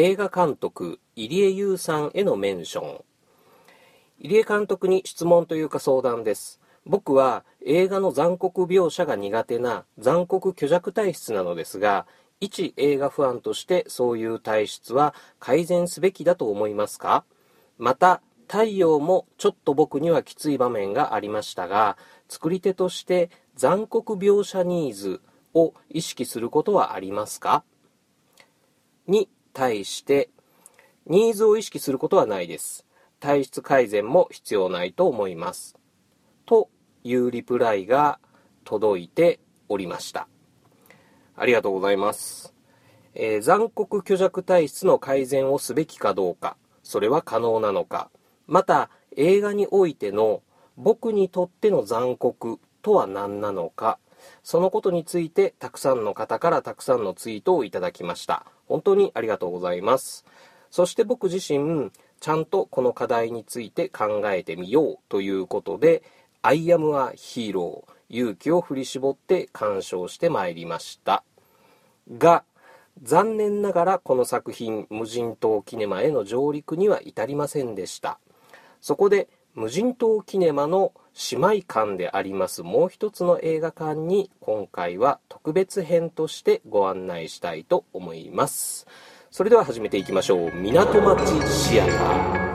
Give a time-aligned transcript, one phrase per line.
[0.00, 3.04] 映画監督入江優さんへのメンション。
[4.20, 6.60] 入江監督に質問というか相談です。
[6.86, 12.06] 僕は映画の残酷描写が苦手な残酷虚弱体質なのですが
[12.38, 17.24] 一映画ファンとしてそういう体質は改善すべきだと思いますか？
[17.76, 25.20] また太陽もちょっと僕にはきつい場面がありましたが作り手として残酷描写ニーズ
[25.54, 27.64] を意識することはありますか？
[29.08, 30.30] に対して
[31.08, 32.86] ニーズを意識することはないです。
[33.18, 35.74] 体質改善も必要ないと思います。
[36.46, 36.70] と
[37.02, 38.20] いうリプライが
[38.62, 40.28] 届いておりました。
[41.34, 42.54] ありがとうございます、
[43.14, 46.56] えー、残酷虚弱体質の改善をすべきかどうか。
[46.84, 48.12] それは可能なのか。
[48.46, 50.40] また映画においての
[50.76, 53.98] 僕にとっての残酷とは何なのか。
[54.42, 58.46] そのことについてたくさんの方からたくさんのツイートをいただきました。
[58.66, 60.24] 本当にありがとうございます。
[60.70, 61.90] そして僕自身
[62.20, 66.02] ちゃんとこの課題について考えてみようということで
[66.42, 71.22] I am a hero 勇気を振り絞って鑑賞してまいりました。
[72.16, 72.44] が
[73.02, 78.18] 残念ながらこの作品無人島キネマへの上陸には至りませんでした。
[78.80, 80.92] そこで無人島キネマの
[81.32, 88.86] 姉妹館でありますもう一つの映画館に今回は特別編としてご案内したいと思います。
[89.30, 90.52] それでは始めていきましょう。
[90.54, 92.47] 港町シアター。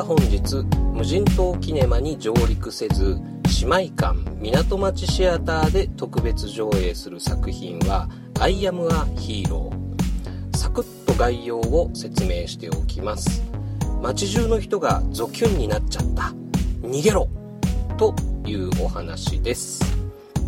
[0.00, 3.20] は本日無人島キネマに上陸せず
[3.60, 8.08] 姉妹館港町シアターで特別上映する作品は
[8.40, 13.42] 「アイアム・ア・ヒーロー」サクッと概要を説明しておきます。
[14.00, 16.32] 街中の人がゾキュンになっちゃった。
[16.80, 17.28] 逃げろ。
[17.98, 18.14] と
[18.46, 19.80] いうお話です。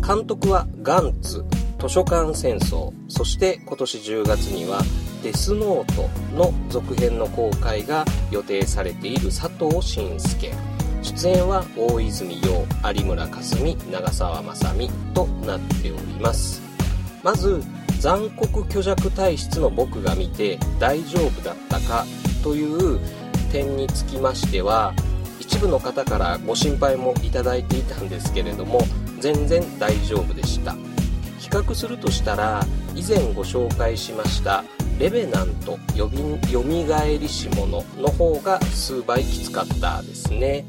[0.05, 1.45] 監督はガンツ
[1.79, 2.91] 図書館戦争。
[3.07, 4.81] そして今年10月には
[5.23, 10.51] デスノートの続編の公開が予定されている佐藤慎介。
[11.01, 16.61] 出演は大泉洋有村架純長澤まさみとなっております。
[17.23, 17.63] まず
[18.01, 22.05] 残酷虚弱体質の僕が見て大丈夫だったか
[22.43, 22.99] という
[23.49, 24.93] 点につきましては
[25.39, 28.81] 一部の方からご心配もいただいていたんですけれども
[29.21, 30.75] 全然大丈夫でした。
[31.39, 34.63] 比較するとしたら以前ご紹介しました
[34.99, 36.09] レベナントよ
[36.63, 40.65] みがえりし者の方が数倍きつかったですね。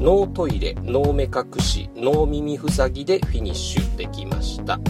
[0.00, 4.80] ノートイレノー目隠しノー耳塞ぎでフィニッシュできました。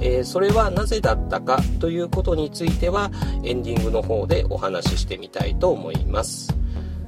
[0.00, 3.10] えー、それはなぜだったかということについては
[3.44, 6.56] エンディングの方でお話ししてみたいと思います。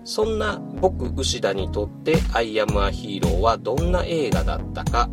[0.05, 5.09] そんな僕牛田にとって「アイアム・ア・ヒーロー」はどんな映画だったか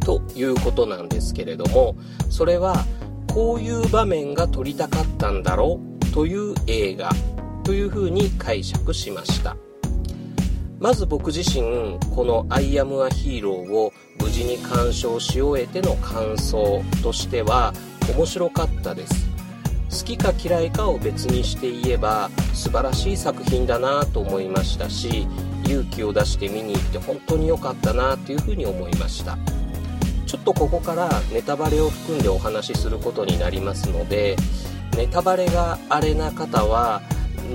[0.00, 1.96] ということなんですけれども
[2.30, 2.86] それは
[3.36, 7.10] こういう場面が撮りたかったんだろうという映画
[7.64, 9.58] というふうに解釈しました。
[10.80, 17.74] まず僕自身この「アイアム・ア・ヒーロー」を無事に鑑賞し終えての感想としては
[18.16, 19.28] 面白かったです。
[19.90, 25.28] 好きか嫌いかを別にして言えば素晴らしい作品だなと思いましたし
[25.66, 29.36] 勇気を出して見に行って本当に良かったなというふうに思いました。
[30.26, 34.36] ちょっとここからネタバレを含んでお話しすることになりますので
[34.96, 37.00] ネタバレがあれな方は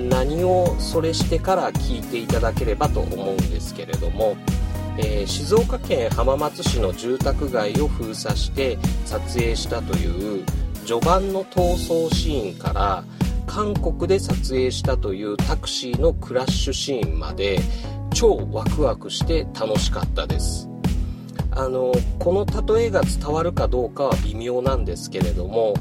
[0.08, 4.36] 何をそれしてから聞いていただければと思うんですけれども、
[4.96, 10.44] えー、静岡県浜松市の住宅街を封鎖して撮影したという
[10.86, 13.04] 序盤の逃走シーンから
[13.46, 17.60] 韓国で撮影したというタクシーのクラッシュシーンまで
[18.14, 20.71] 超ワクワクして楽しかったです。
[21.54, 25.74] あのこの例えが伝わるかどうかは微妙なんですけれども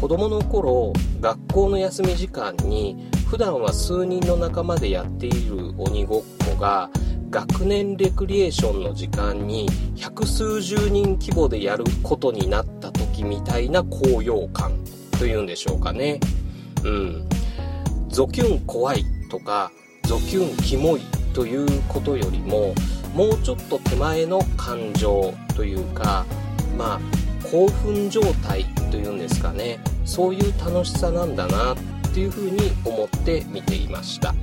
[0.00, 6.90] 子供の頃学校の休み時間に普段は数人の仲間でやっている鬼ごっこが
[7.30, 14.72] 学年レクリエーションの時間に百数十人規模でやることになった時みたいな高揚感
[15.18, 16.20] というんでしょうかね。
[16.84, 17.28] うん。
[18.08, 19.70] ゾキュン怖いとか
[20.04, 21.00] ゾキュンキモい
[21.34, 22.74] ということよりも
[23.14, 26.24] もうちょっと手前の感情というか
[26.76, 27.00] まあ
[27.50, 29.80] 興奮状態というんですかね。
[30.04, 31.76] そういう楽しさなんだなっ
[32.14, 34.34] ていうふうに思って見ていました。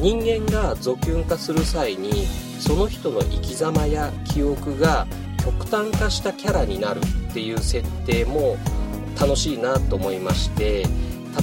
[0.00, 2.26] 人間がゾキュン化する際に
[2.58, 5.06] その人の生き様や記憶が
[5.44, 8.56] 極端化したキャラになるっていう設定も
[9.20, 10.86] 楽しいなと思いまして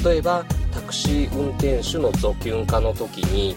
[0.03, 3.55] 例えばタクシー運転手のゾキュン化の時に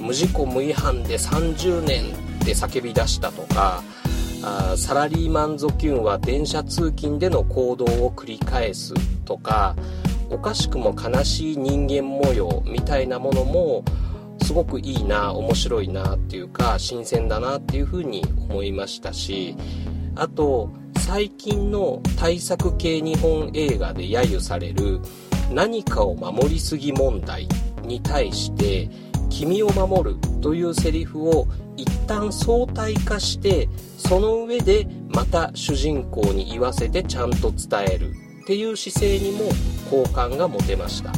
[0.00, 3.82] 無事故無違反で30年って叫び出したとか
[4.42, 9.74] あサラリーマンゾキュンは電車通勤での行動を繰り返すとか
[10.30, 13.84] おかしくも悲しい人間模様みたいなものも
[14.42, 19.56] すごくいいな面白いなっていうか新鮮だなっていうふうに思いましたし
[20.14, 25.00] あと最近の対策系日本映画で揶揄される
[25.50, 27.48] 何かを守りすぎ問題
[27.82, 28.90] に対して
[29.30, 31.46] 「君を守る」というセリフを
[31.76, 38.10] 一旦相対化してその上でまた主人公に言わせてちゃんと伝える
[38.42, 39.44] っていう姿勢にも
[39.90, 41.12] 好感が持てました。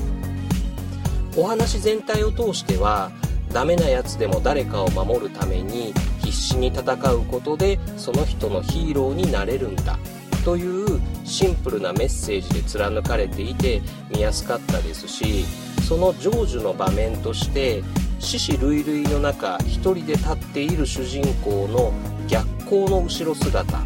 [1.37, 3.11] お話全体を通しては
[3.53, 5.93] ダメなやつでも誰かを守るために
[6.23, 9.99] 必死に戦うことでその人のヒーローになれるんだ
[10.45, 15.45] というシンプルなメッセージで貫かれていて見やすかったですし
[15.91, 17.83] その成就の場面として
[18.21, 21.93] 死死類類の中一人で立っている主人公の
[22.29, 23.81] 逆光の後ろ姿。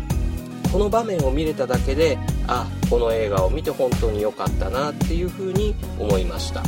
[0.71, 6.63] この場面を見れただけであこの映画を見て本当に良かったなっていうふうに思いました。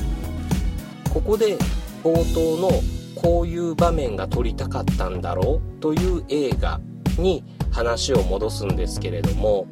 [1.12, 1.58] ここで
[2.02, 2.70] 冒頭の
[3.14, 6.80] こういう場面が撮りたかったんだろうという映画
[7.18, 9.66] に話を戻すんですけれども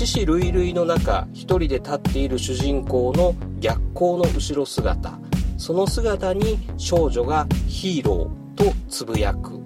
[0.00, 5.18] 死死類類の中一人で立っている主人公の逆光の後ろ姿
[5.58, 9.60] その姿に少女がヒーローとつぶやく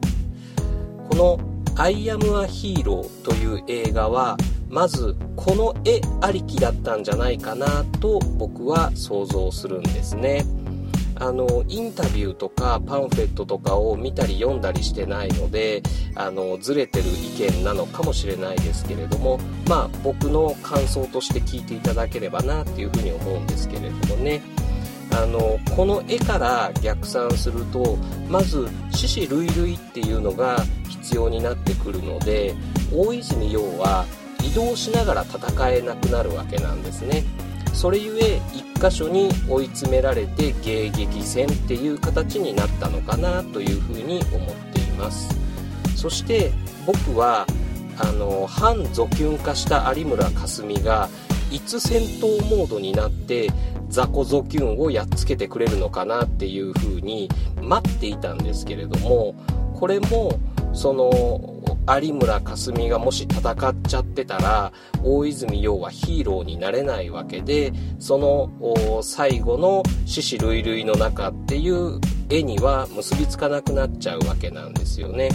[1.09, 1.39] この
[1.81, 4.37] 「アイアム・ア・ヒーロー」という映画は
[4.69, 10.45] まずこの絵ありきだったんじゃないかなと僕は想像するんですね。
[11.17, 15.83] あのインタビューとかパンフレットとかを見たり読んだりしてないので
[16.15, 19.39] あのずれてる意見なのかもしれないですけれども
[19.69, 24.43] まあ僕の感想として聞いていただければなっていうふうに思うんですけれどもね。
[25.13, 27.97] あのこの絵から逆算すると
[28.29, 30.59] まず獅子類類っていうのが
[30.89, 32.55] 必要になってくるので
[32.93, 34.07] 大泉洋は
[34.43, 37.23] 移動しながら戦えなくなるわけなんですね。
[37.75, 45.29] それゆえ1箇所に追い詰められて迎撃戦っていう形になったのかなというふうに思っています。
[45.97, 46.53] そして
[46.87, 47.47] 僕は
[47.99, 51.09] あの反ゾキュン化した有村架純が
[51.51, 53.51] いつ戦闘モードになって
[53.89, 57.29] 雑魚ゾキュンをやっつけてくれるのかなっていう風に
[57.61, 59.35] 待っていたんですけれども
[59.75, 60.39] これも
[60.73, 61.54] その
[61.87, 64.73] 有村架純がもし戦っちゃってたら
[65.03, 72.01] 大泉洋はヒーローになれないわけでその最後の獅子類類の中っていう
[72.31, 75.29] 絵には結びつかなくなっちゃうわけなんですよね。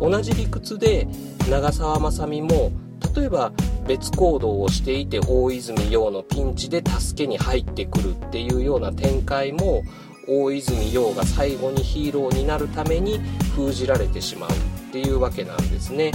[0.00, 1.06] 同じ理屈で
[1.50, 2.70] 長澤まさみも
[3.14, 3.52] 例えば
[3.86, 9.82] 別行動をしていて大泉洋のピンチで助けに入ってくるっていうような展開も
[10.28, 13.20] 大泉洋が最後にヒーローになるために
[13.54, 14.50] 封じられてしまう。
[14.96, 16.10] っていうわけなんですね。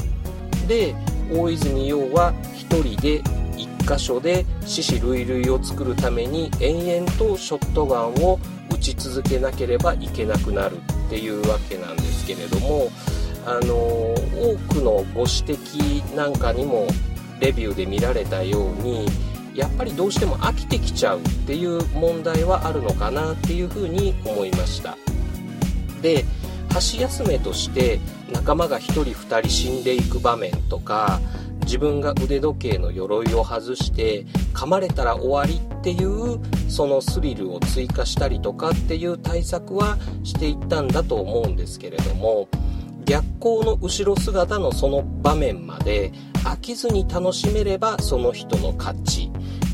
[0.67, 0.95] で
[1.31, 8.39] 大泉洋は1人で1箇所で獅子類類を作るために延々とショットガンを
[8.71, 12.89] 撃ち続けなければいけなくなるっていうわけなんですけれども
[13.45, 16.87] あの多くのご指摘なんかにも
[17.39, 19.07] レビューで見られたように
[19.53, 24.97] やっぱりどうしても飽きてきちゃうっていう問題はあるのかなっていうふうに思いました。
[26.01, 26.25] で
[26.71, 27.99] 箸休めとして
[28.31, 31.19] 仲間が1人2人死んでいく場面とか
[31.61, 42.49] 自分が腕時計の鎧を外して噛まれたら終わりっていうそのスリルを追加したりとかっていう対策はしていったんだと思うんですけれども
[43.05, 46.11] 逆光の後ろ姿のその場面まで
[46.43, 49.31] 飽きずに楽しめればその人の勝ち。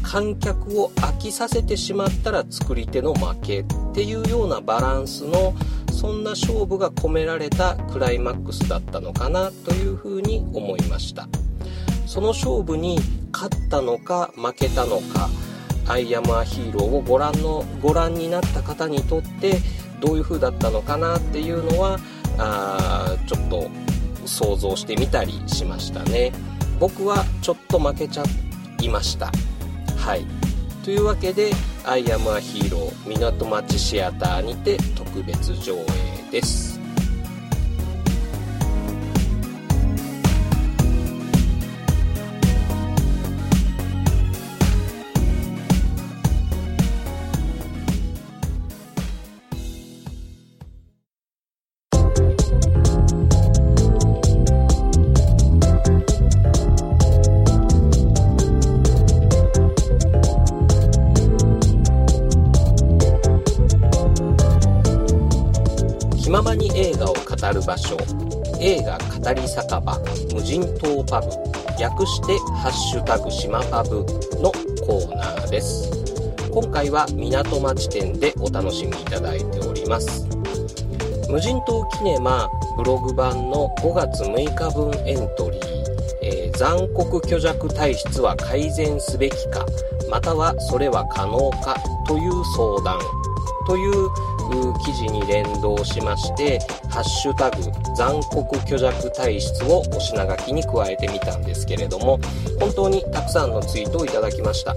[0.07, 5.53] 観客を飽きさせてしまったら作り手の負けっていうようなバランスの
[5.97, 11.27] そんな勝負が込められたクライマックスだったのかなというふうに思いました。
[12.05, 12.99] その勝負に
[13.33, 15.27] 勝ったのか負けたのか
[15.87, 19.57] アイアムアヒーローをご覧のご覧になった方にとって
[19.99, 21.97] どういう風だったのかなっていうのは
[22.37, 23.67] あちょっと
[24.25, 26.31] 想像してみたりしましたね。
[26.79, 28.23] 僕はちょっと負けちゃ
[28.81, 29.31] いました。
[29.97, 30.37] はい。
[30.88, 31.51] というわけで
[31.84, 36.76] 「アイアムアヒーロー港町シアター」にて特別上映です。
[72.07, 73.97] してハッシュタグ島パブ
[74.41, 74.51] の
[74.85, 75.91] コーナーです。
[76.49, 80.25] 今回は港町店でお楽しみいただいております。
[81.29, 85.63] 無人島キネマブログ版の5月6日分エントリー、
[86.23, 89.65] えー、残酷虚弱体質は改善すべきか
[90.09, 91.75] またはそれは可能か
[92.07, 92.99] という相談。
[93.67, 94.09] という
[94.85, 97.57] 記事に連動しまして「ハッシュタグ
[97.95, 102.19] 残酷虚弱体質」をお品書きに加えてみたんですけれども
[102.59, 104.75] 本当にたくさんのツイートをいただきました。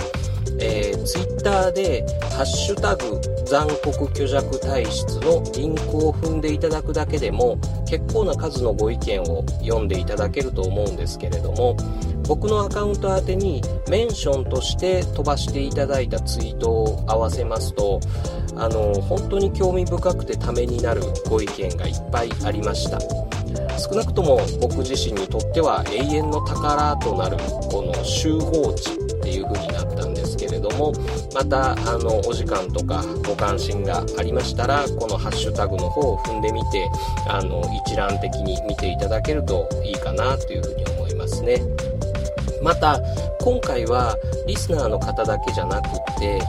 [0.63, 2.05] えー、ツイッターで
[2.37, 7.57] 「ハッシュタグ残酷虚弱体質」のリンクを踏んでいただくだけでも
[7.89, 11.77] 結構な数のご意見を読んでいただけると思うんですけれども
[12.31, 17.99] 僕のアカウント宛てにメンションとして飛ばしていただいたツイートを合わせますと
[18.55, 23.01] あの本当に興味深くてためになるご意見がいっぱいありました。
[23.81, 27.37] 少なくとも僕自身にとっては永遠の宝となる
[27.69, 30.93] この集合値っていう風になったんですけれども
[31.35, 36.89] またあのお時間とかご関心がありましたらこのハッシュタグの方を踏んでみて
[37.27, 41.80] あの一覧的に見ていただけるといいかなというふうに思いますね。
[42.63, 43.01] また
[43.41, 46.41] 今回はリスナーの方だけじゃなくって映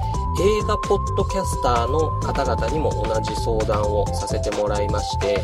[0.68, 5.42] 画ポッドキャスターの方々にも同じ相談をさせてもらいまして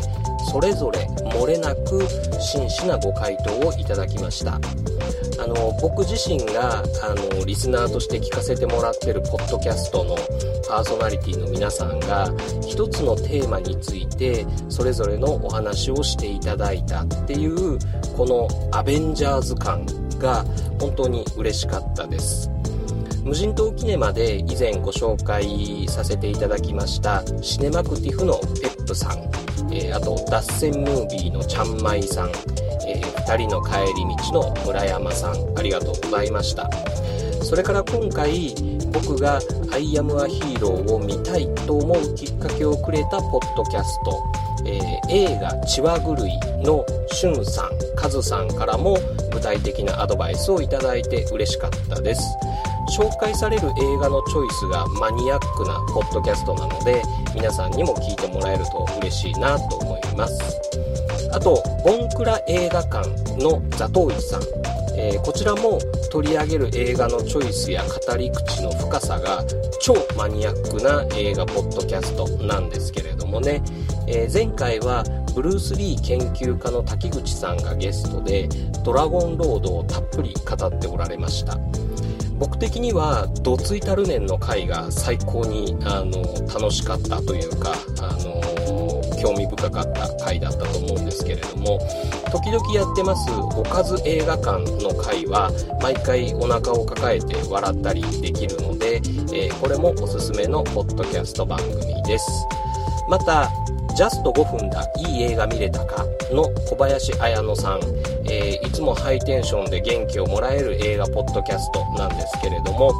[0.50, 2.00] それぞれ漏れなく
[2.40, 4.58] 真摯なご回答をいただきました。
[5.40, 6.82] あの僕自身があ
[7.14, 10.16] のリスナーとして聞かせてもらってるポッドキャストの
[10.68, 12.28] パーソナリティの皆さんが
[12.66, 17.78] 一つのテーマについてそれぞれのお話をしていただいたっていう
[18.16, 19.86] このアベンジャーズ感
[20.18, 20.44] が
[20.80, 22.50] 本当に嬉しかったです。
[23.24, 29.18] 無人島キネマで以前ご紹介させていただきましたシネマクティフのペップさん、
[29.70, 32.30] えー、あと脱線ムービーのちゃんまいさん、
[32.86, 36.70] えー、2人の帰り道の村山さんありがとうございました。
[37.42, 38.54] それから今回
[38.92, 39.40] 僕が
[39.72, 44.22] 「アイアムアヒーロー」を見たいと思うきっかけをくれたポッドキャスト、
[44.66, 48.98] えー、映画「血は狂い」のしゅんさんカズさんからも
[49.38, 52.22] 具体的なアドバイスをいただいて嬉しかったです。
[52.98, 57.02] 紹介される映画のチョイスがマニアックなポッドキャストなので
[57.34, 60.60] 皆さんにも聞いてもらえると嬉しいなと思います。
[61.32, 64.42] あとボンクラ映画館のザトウイさん、
[64.96, 65.78] えー、こちらも
[66.10, 69.44] 取り上げる映画のチョイスや語り口の深さが
[69.80, 73.62] 超マニアックな映画ポッドキャストなんですけれどもね、
[74.08, 75.04] えー、前回は
[75.38, 78.48] ブルース・リー研究家の滝口さんがゲストで
[78.82, 81.56] ドラゴンロードをたっぷり語っておられました。
[82.40, 91.78] 僕的にはどついたる年の回が最高にあの楽しかったというかあの興味深かった回だったと思うんですけれども
[92.32, 102.28] 時々やってますおかず映画館の回は毎回お腹を抱えて笑ったりできるので、えー、これもおすすめのポッドキャスト番組です。
[103.08, 103.50] また
[103.98, 106.06] ジャスト5分だいい映画見れたか？
[106.30, 107.80] の小林彩乃さん、
[108.30, 112.92] えー、いつもハイテンションで元気をもらえる映画ポッドキャストなんですけれども、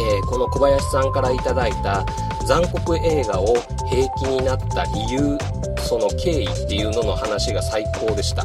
[0.00, 2.04] えー、この小林さんから頂いた
[2.44, 3.54] 残酷映画を
[3.88, 5.38] 平気になった理由
[5.78, 8.44] その経緯っていうのの話が最高でした、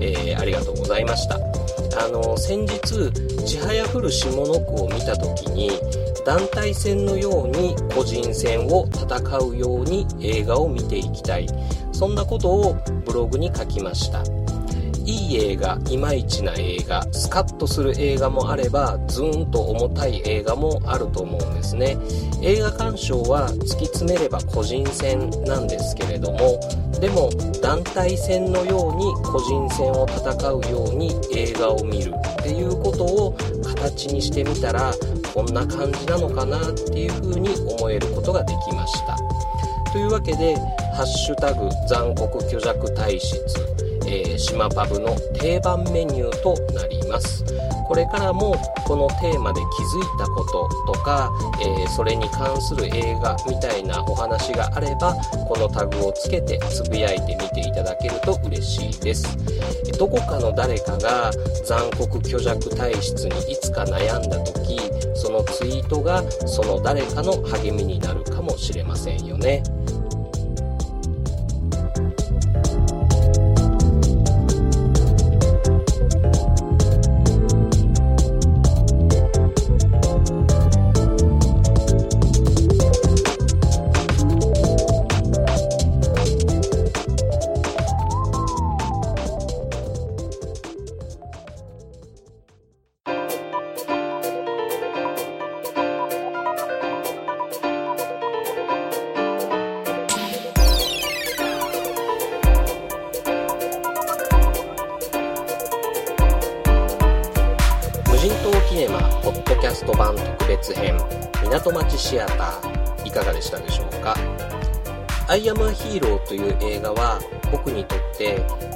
[0.00, 1.36] えー、ありがとうございました。
[2.04, 3.10] あの先日
[3.46, 5.70] 「ちはやふる下の句」を見た時に
[6.24, 11.46] 団体戦のように個人戦を戦うように映画を見ていきたい。
[11.92, 14.22] そんなことをブログに書きました。
[15.04, 21.96] いい映画いまいちな映画スカッとする映画もあればズーンと重たい映画もあると思うんですね。
[22.40, 26.60] 映画鑑賞は突き詰めれば個人戦なんですけれども
[27.00, 34.92] でも団体戦のように個人戦を戦うように映画を見るっていうことを形にしてみたら
[35.34, 37.48] こんな感じなのかなっていうふうに
[37.78, 39.16] 思えることができました。
[39.90, 40.56] というわけで
[40.94, 43.36] 「ハッシュタグ残酷虚弱体質」
[44.06, 47.44] えー、島パブの定番メニューとなります。
[47.86, 55.14] これからもこのテーマで気づいたこととか、えー、それに関する映画みたいなお話があれば
[55.48, 59.26] このタグをつけてつぶやいてみていただけると嬉しいです。
[59.98, 61.30] どこかの誰かが
[61.64, 64.80] 残酷虚弱体質にいつか悩んだ時
[65.14, 69.62] そのツイートがその誰かの励みになるかもしれませんよね。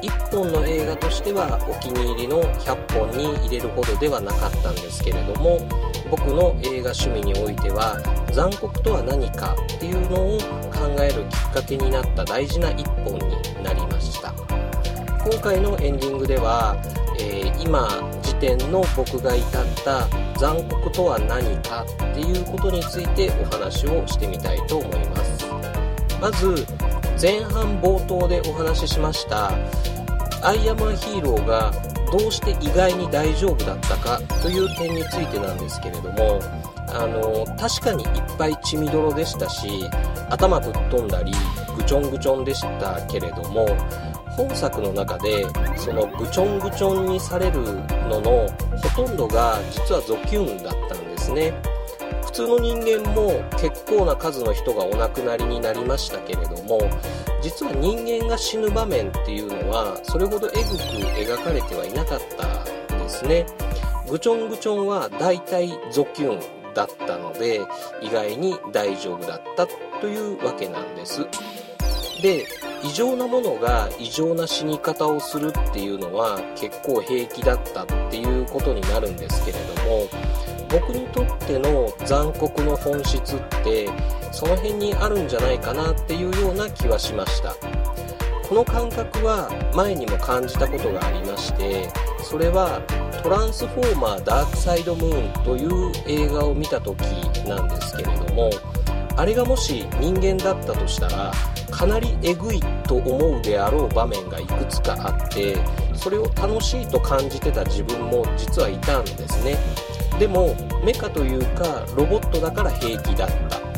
[0.08, 5.58] 1本の映画としてはお気に入りの100本に入れるほどではなかったんですけれども
[6.10, 7.98] 僕の映画趣味においては
[8.32, 10.38] 残酷とは何かっていうのを
[10.70, 14.32] 考えるきっかけになった大事な1本になりました。
[15.24, 16.76] 今回のエンディングでは、
[17.18, 17.88] えー、今
[18.22, 20.06] 時点の僕が至った
[20.38, 25.46] 残酷とは何かっていうことについてお話をしてみたいと思います。
[26.20, 26.66] まず
[27.20, 29.50] 前半冒頭でお話ししました
[30.46, 31.72] アイアムアヒーローが
[32.12, 36.38] どうして意外に大丈夫だったかという点についてなんですけれども
[36.88, 39.90] あの確かにいっぱい血みどろでしたし
[40.30, 41.32] 頭ぶっ飛んだり
[41.76, 43.66] ぐちょんぐちょんでしたけれども
[44.36, 45.44] 本作の中で
[45.76, 47.60] そのぐちょんぐちょんにされる
[48.08, 48.46] のの
[48.94, 51.52] ほとんどが実はゾキュンだったんですね。
[52.24, 56.78] 普通の人間も結構な数の人がお亡くなりになりましたけれども
[57.46, 60.64] 実は人間が死ぬ場面っていうのはそれほどエグく
[61.16, 63.46] 描かれてはいなかったんですね。
[64.10, 67.60] ぐちょんぐちょんは大体ゾキュンだったので
[68.02, 69.68] 意外に大丈夫だった
[70.00, 71.24] というわけなんです。
[72.20, 72.48] で
[72.82, 80.08] 異常なものが異常な死に方をするっていうのは結構平気だったっていうことになるんですけれども
[80.68, 83.88] 僕にとっての残酷の本質って
[84.32, 87.54] その辺にあるんじゃないかなっていうような気はしました。
[88.48, 91.88] この感覚は前にも感じたことがありまして
[92.22, 92.80] それは
[93.24, 97.00] トランスフォーマーダークサイドムーンという映画を見た時
[97.48, 98.50] なんですけれども
[99.16, 101.32] あれがもし人間だったとしたら
[101.72, 105.56] かなりえぐいと思うであろう場面がいくつかあって
[105.94, 109.56] それを楽しいと感じてた自分も実はいたんですね。
[110.20, 113.75] でもメカというかロボットだから平気だった。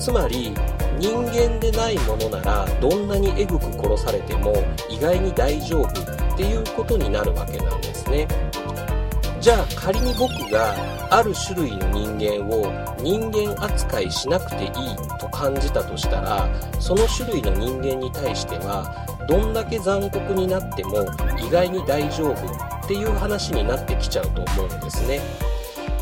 [0.00, 0.54] つまり
[0.98, 4.54] 人間でないものならどんなにえぐく殺されても
[4.88, 8.26] 意外に大丈夫っていうことになるわけなんですね。
[9.40, 10.74] じゃあ仮に僕が
[11.10, 14.70] ある種類の人間を人間扱いしなくていい
[15.18, 21.06] と感じたとしたらその種類の人間に対してはどんだけ残酷になっても
[21.38, 25.20] 意外に大丈夫っていう話になってきちゃうと思うんですね。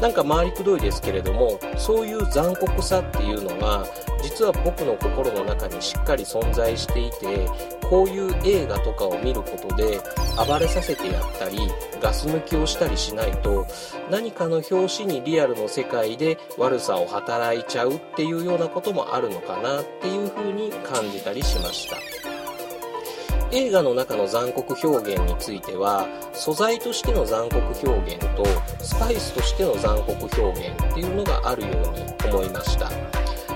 [0.01, 3.87] なんか回りくどいですけれどもそういう残酷さっていうのは
[4.23, 7.47] 実は僕の心の中にしっかり存在していて
[7.89, 10.01] こういう映画とかを見ることで
[10.47, 11.59] 暴れさせてやったり
[12.01, 13.67] ガス抜きをしたりしないと
[14.11, 22.18] 何かの表紙にリアルの世界で悪さを働いちゃうっていうようなこともあるのかなっていうふうに感じたりしました。
[23.51, 27.59] 映画の中の残酷表現については素材としての残酷
[27.89, 28.45] 表現と
[28.85, 32.91] スパイスとしての残酷表現っていうのがあるように思いました。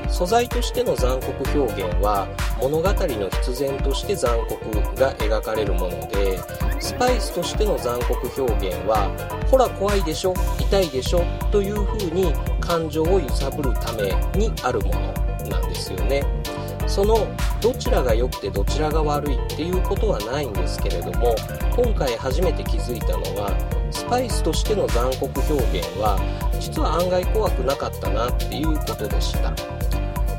[0.08, 2.28] 素材としての残酷表現は
[2.58, 6.38] 物語の必然として残酷が描かれるもので
[6.80, 9.10] スパイスとしての残酷表現は
[9.50, 16.41] ほら怖いでしょ痛いでしょという風に感情を揺さぶるためにあるものなんですよね。
[16.86, 17.26] その
[17.60, 21.34] どちらが良くてどちらが悪いっていうことはないんですけれども
[21.76, 23.56] 今回初めて気づいたのは
[23.90, 26.18] スパイスとしての残酷表現は
[26.60, 29.52] 実は案外怖くなかったなっていうことでした。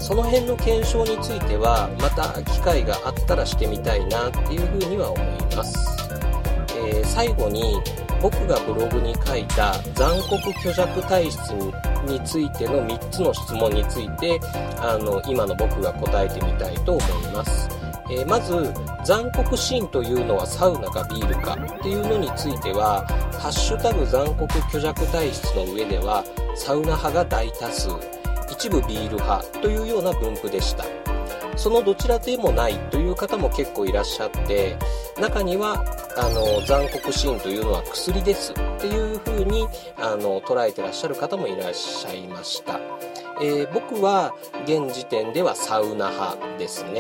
[0.04, 6.10] その辺の検証についてはまた機会があったらしてみたいなっていうふうには思います、
[6.76, 7.82] えー、最後に
[8.22, 11.40] 僕がブログに書いた残酷虚弱体質
[12.06, 14.40] についての3つの質問について
[14.80, 17.70] あの今の僕が答えてみたいと思います、
[18.10, 18.74] えー、まず
[19.06, 23.06] 残酷シーンというのはサウナかビールかっていうのについては
[23.40, 26.24] 「ハッシュタグ残酷虚弱体質」の上では
[26.56, 27.90] サウナ派が大多数
[28.52, 30.86] 一部ビール派というような分布でした。
[31.56, 34.76] そのどちらでもないという方も結構いらっしゃって
[35.20, 35.86] 中には
[36.16, 42.80] あの残酷シーンというのは薬ですっていう風にあの捉えてらっしゃる方もいらっしゃいました、
[43.42, 44.34] えー、僕は
[44.66, 47.00] 現時点ではサウナ派ですね、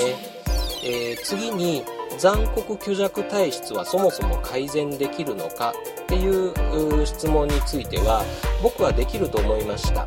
[0.83, 1.83] えー、次に
[2.17, 5.73] 残酷虚弱体質はそもそも改善できるのか
[6.03, 8.23] っていう質問については
[8.61, 10.05] 僕はできると思いました。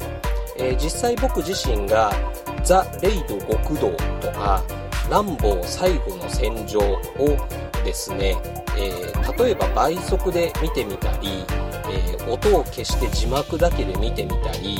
[0.59, 2.12] えー、実際僕自身が
[2.64, 3.90] ザ・レイド極道
[4.21, 4.62] とか
[5.11, 8.37] ランボー最後の戦場をですね、
[8.77, 11.29] えー、例えば倍速で見てみたり、
[11.88, 14.79] えー、音を消して字幕だけで見てみたり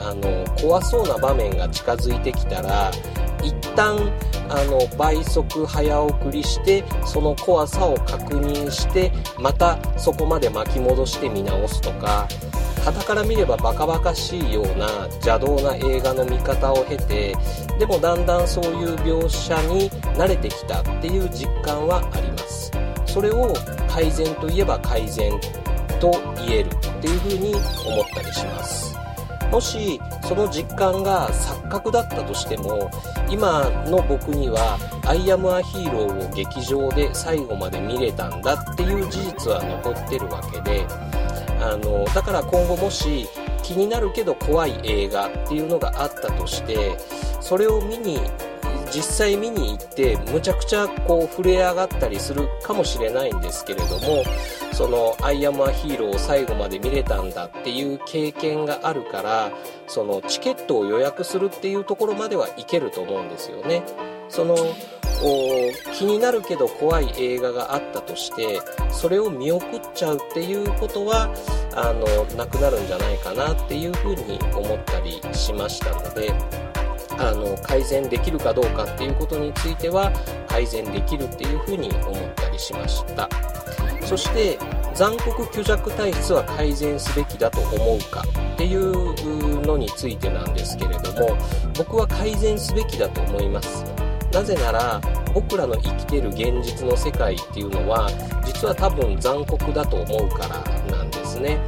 [0.00, 2.90] あの怖そうな場面が近づいてきたら
[3.42, 3.96] 一旦
[4.48, 12.26] あの倍速早送りしてその怖さを確認してまたそこまで巻き戻して見直すとか
[12.84, 14.88] 傍から見ればバカバカしいような
[15.22, 17.36] 邪道な映画の見方を経て
[17.78, 22.70] でもだんだんそういう描写に慣れてきたっていう実感はあります。
[23.06, 23.54] それを
[23.88, 25.32] 改善といえば改善
[25.98, 26.10] と
[26.46, 28.94] 言えるっていうふうに思ったりします。
[29.50, 32.90] もしその実感が錯覚だったとしても
[33.30, 34.78] 今の僕には
[35.08, 40.86] 「アイアム・ア・ヒーロー」を劇場で最後まで見れたんだっていう事実は残ってるわけで
[41.60, 43.26] あのだから今後もし
[43.62, 46.96] 気になるけど怖い映画っていうのがあったとして
[47.40, 48.20] それを見に
[48.92, 54.24] 実際見に行ってむちゃくちゃこう震え上がったりするかもしれないんですけれども
[54.72, 59.52] その「アイアム・ア・ヒーロー」を最後まで見れたんだっていう経験があるから
[59.86, 63.82] そのチケットを予約するっていうところまではいけると思うんですよね。
[64.28, 64.56] その
[65.92, 71.28] 気になるけど怖い映画があったとしてそれを見送っちゃうっていうことは
[71.74, 76.32] あのなくなるんじゃないかなっていうふうに思ったりしましたので
[77.20, 80.10] あの改善できるかどうかっていうことについては
[80.48, 83.28] 改善できるっていうふうに思ったりしました。
[84.02, 84.58] そして
[84.94, 91.36] 残酷虚弱体質は改善すべきだと思うかっていうのについてなんですけれども
[91.76, 93.84] 僕は改善すべきだと思います。
[94.32, 95.00] なぜなら
[95.34, 98.08] 僕らの生きてる現実の世界っていうのは
[98.44, 100.58] 実は多分残酷だと思うから
[100.96, 101.58] なんですね。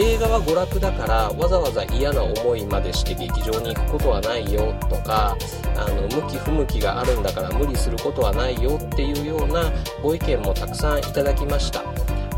[0.00, 5.36] 映画は娯楽だからわざわざ嫌な思いまでして劇場に行くことはないよとか
[5.76, 11.82] あの向き不向きがあるんだから無理することはないよっていうようなご意見もたくさんいただきました。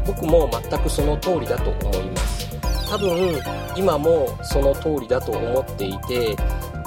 [0.07, 2.49] 僕も全くその通りだと思います。
[2.88, 3.38] 多分
[3.77, 6.35] 今もその通りだと思っていて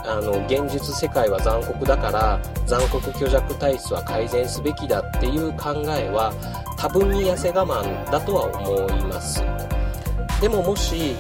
[0.04, 6.34] あの現実世界は残酷だから残酷虚弱体質は改善すべきだっていう考えは
[6.78, 9.44] 多分に痩せ我慢だとは思います。
[10.44, 11.16] でももし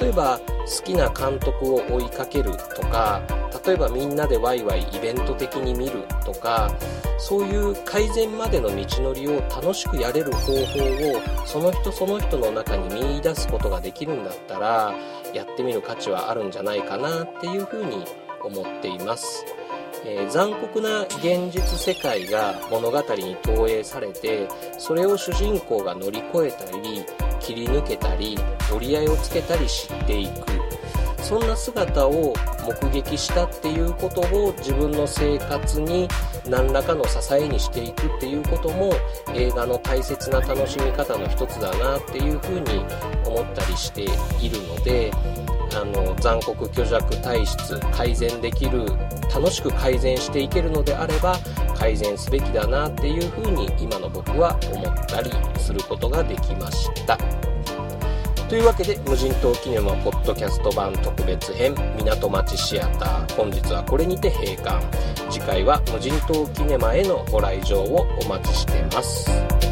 [0.00, 3.22] 例えば好きな監督を追いかけるとか
[3.64, 6.76] 例えばみんなでワイワイイベント的に見るとか
[7.16, 14.92] そういう改善までの道のりを楽しくやれる方法をその人その人の中に見いだすことができるんだったら
[15.32, 18.04] やってみる価値はあるんじゃないかなっていうふうに
[18.42, 19.44] 思っています。
[20.04, 27.04] えー、残酷な現実世界が物語に投影されてそれを主人公が乗り越えたり
[27.44, 28.38] 切り抜けたり
[28.74, 30.64] 折り合いをつけたり知っていく。
[31.22, 32.34] そんな姿を
[32.82, 36.06] 目撃したっていうことを自分の生活に
[36.46, 38.92] 何らかの支えにしていくっていうことも
[39.34, 42.84] 映画の大切な楽しみ方の一つだなっていうふうに
[43.24, 45.10] 思ったりしているので
[45.74, 48.86] あの残酷虚弱体質改善できる
[49.34, 51.36] 楽しく改善していけるのであれば
[51.76, 57.18] 改善すべきだなっていうふうに今の僕は思ったりすることができました。
[58.48, 64.80] というわけで無人島キネマポッドキャスト版特別編港町シアター本日はこれにて閉館。
[65.30, 69.63] 次回は無人島キネマへのご来場をお待ちしてます。